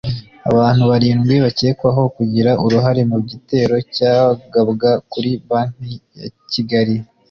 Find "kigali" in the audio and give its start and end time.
6.51-6.95